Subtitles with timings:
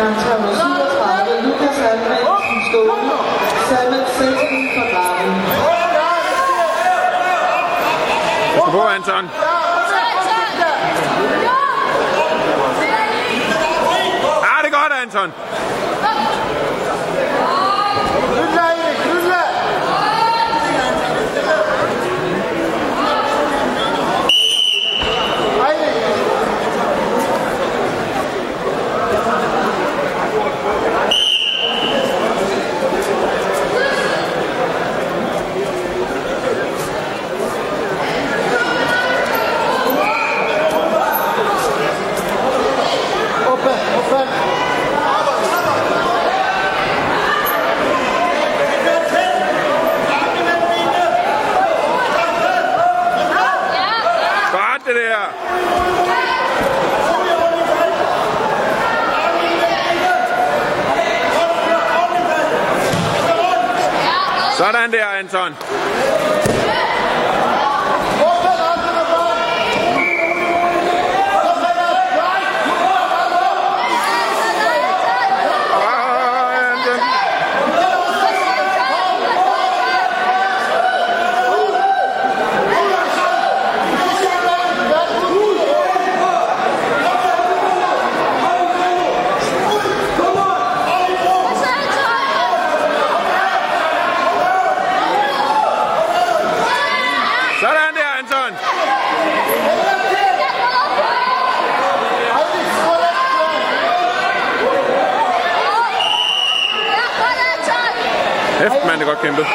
[0.00, 3.16] 337, Lukas Halmandsen stående,
[3.68, 5.32] Samet Sætten for Graven.
[8.54, 9.24] Pas på, Anton.
[14.42, 15.32] Ah, det er godt, Anton.
[18.36, 18.69] Good
[64.72, 65.56] Sådan der, Anton.
[68.22, 69.38] Oppe, andre barn.
[75.72, 77.00] Ah, Anton.
[97.60, 98.52] Sådan der, Anton.
[102.26, 103.04] Erik, skål
[108.58, 109.46] Hæft, mand, det er godt kæmpet.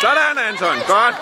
[0.00, 0.76] Sådan, Anton.
[0.86, 1.14] Godt.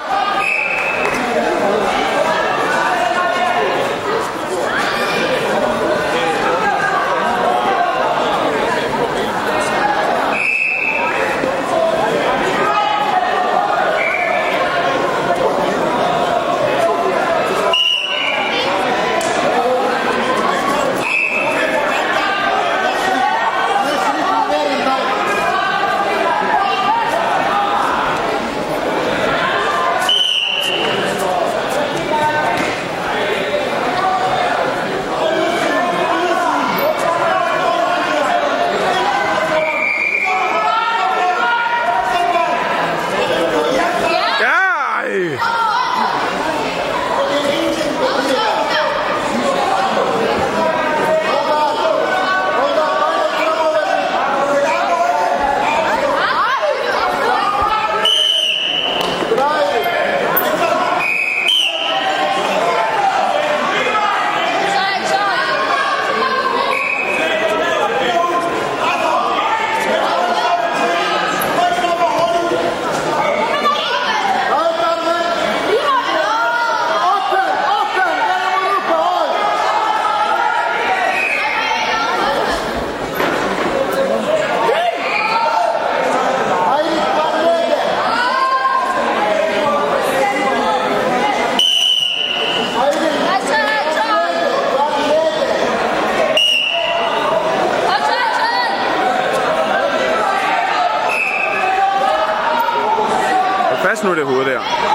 [103.89, 104.88] Hold fast nu det hoved der.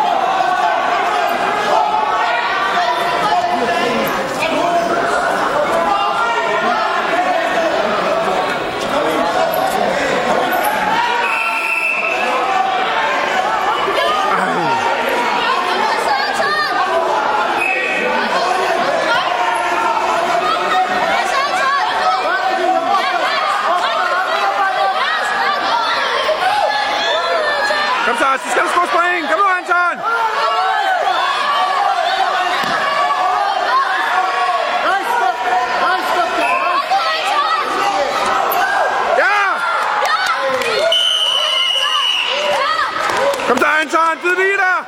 [43.50, 44.86] 咁就按站自立啦。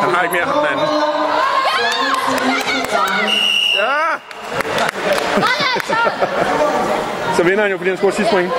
[0.00, 0.66] 他们面很冷。
[3.82, 4.20] 啊！
[7.36, 8.50] 这边呢，有不点过去 swing。